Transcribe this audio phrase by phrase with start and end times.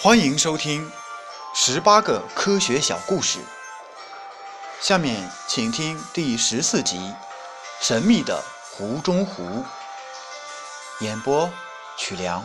[0.00, 0.88] 欢迎收听
[1.52, 3.40] 十八个科学小故事。
[4.80, 6.98] 下面请听第十四集
[7.80, 8.40] 《神秘的
[8.70, 9.42] 湖中湖》。
[11.00, 11.50] 演播：
[11.96, 12.44] 曲良。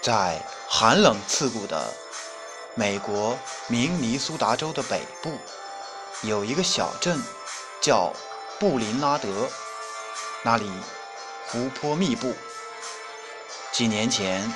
[0.00, 1.92] 在寒冷刺骨的
[2.76, 3.36] 美国
[3.66, 5.36] 明尼苏达州的北部，
[6.22, 7.20] 有一个小镇
[7.80, 8.12] 叫
[8.60, 9.48] 布林拉德，
[10.44, 10.70] 那里
[11.48, 12.32] 湖泊密布。
[13.78, 14.52] 几年前，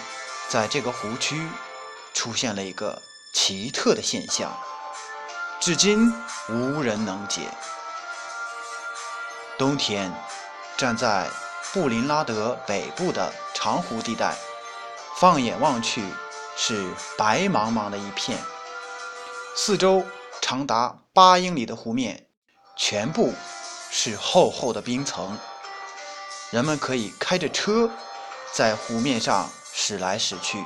[0.48, 1.46] 在这个湖区
[2.12, 3.00] 出现了一个
[3.32, 4.52] 奇特的现象，
[5.60, 6.12] 至今
[6.48, 7.42] 无人能解。
[9.56, 10.12] 冬天，
[10.76, 11.30] 站在
[11.72, 14.34] 布林拉德北部的长湖地带，
[15.14, 16.02] 放眼望去
[16.56, 16.84] 是
[17.16, 18.36] 白茫茫的一片，
[19.54, 20.04] 四周
[20.40, 22.26] 长达八英里的湖面
[22.76, 23.32] 全部
[23.88, 25.38] 是厚厚的冰层，
[26.50, 27.88] 人们可以开着车。
[28.52, 30.62] 在湖面上驶来驶去，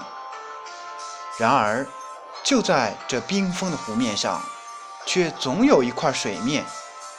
[1.39, 1.87] 然而
[2.43, 4.43] 就在这冰封的湖面上，
[5.07, 6.65] 却总有一块水面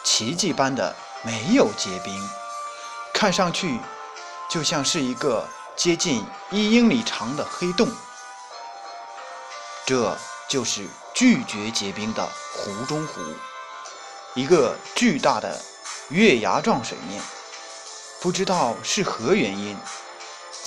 [0.03, 2.29] 奇迹般的没有结冰，
[3.13, 3.79] 看上去
[4.49, 7.89] 就像是一个接近一英里长的黑洞。
[9.85, 10.17] 这
[10.49, 13.21] 就是拒绝结冰的湖中湖，
[14.33, 15.57] 一个巨大的
[16.09, 17.23] 月牙状水面，
[18.19, 19.77] 不知道是何原因。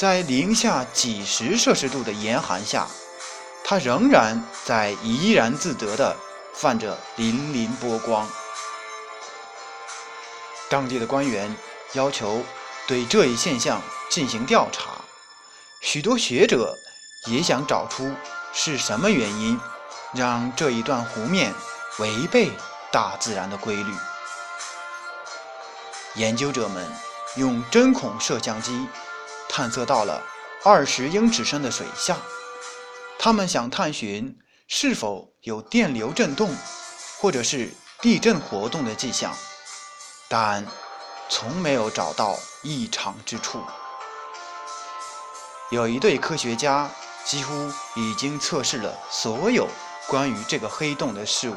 [0.01, 2.87] 在零下几十摄氏度的严寒下，
[3.62, 6.17] 它仍然在怡然自得地
[6.55, 8.27] 泛着粼粼波光。
[10.71, 11.55] 当地的官员
[11.93, 12.43] 要求
[12.87, 14.93] 对这一现象进行调查，
[15.83, 16.78] 许多学者
[17.27, 18.11] 也想找出
[18.55, 19.61] 是什么原因
[20.15, 21.53] 让这一段湖面
[21.98, 22.51] 违背
[22.91, 23.93] 大自然的规律。
[26.15, 26.91] 研究者们
[27.37, 28.89] 用针孔摄像机。
[29.53, 30.23] 探测到了
[30.62, 32.17] 二十英尺深的水下，
[33.19, 36.55] 他们想探寻是否有电流震动，
[37.19, 39.37] 或者是地震活动的迹象，
[40.28, 40.65] 但
[41.28, 43.60] 从没有找到异常之处。
[45.71, 46.89] 有一对科学家
[47.25, 47.53] 几乎
[47.97, 49.66] 已经测试了所有
[50.06, 51.56] 关于这个黑洞的事物，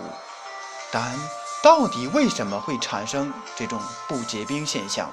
[0.92, 1.16] 但
[1.62, 5.12] 到底为什么会产生这种不结冰现象，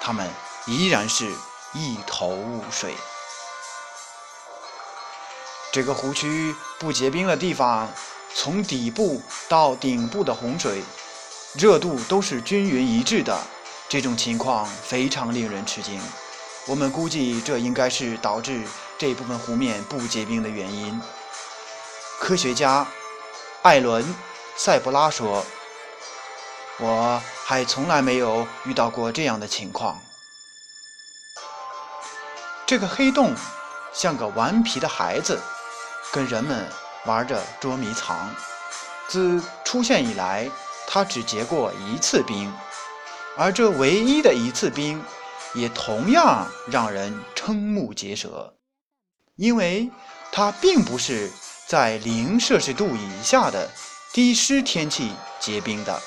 [0.00, 0.26] 他们
[0.66, 1.30] 依然是。
[1.72, 2.94] 一头雾水。
[5.70, 7.88] 这个湖区不结冰的地方，
[8.34, 10.82] 从底部到顶部的洪水
[11.54, 13.38] 热度都是均匀一致的，
[13.88, 16.00] 这种情况非常令人吃惊。
[16.66, 18.62] 我们估计这应该是导致
[18.96, 21.00] 这部分湖面不结冰的原因。
[22.18, 22.86] 科学家
[23.62, 24.02] 艾伦·
[24.56, 25.44] 塞布拉说
[26.80, 30.00] ：“我还从来没有遇到过这样的情况。”
[32.68, 33.34] 这个黑洞
[33.94, 35.40] 像个顽皮的孩子，
[36.12, 36.68] 跟人们
[37.06, 38.28] 玩着捉迷藏。
[39.08, 40.50] 自出现以来，
[40.86, 42.52] 它只结过一次冰，
[43.38, 45.02] 而这唯一的一次冰，
[45.54, 48.52] 也同样让人瞠目结舌，
[49.36, 49.90] 因为
[50.30, 51.32] 它并不是
[51.66, 53.66] 在零摄氏度以下的
[54.12, 55.98] 低湿天气结冰的，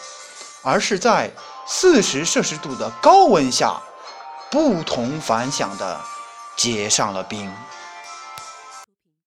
[0.61, 1.31] 而是在
[1.66, 3.81] 四十摄氏度的高温下，
[4.51, 5.99] 不同凡响的。
[6.61, 7.51] 结上了冰。